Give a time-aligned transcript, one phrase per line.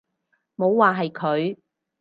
[0.55, 1.57] 冇話係佢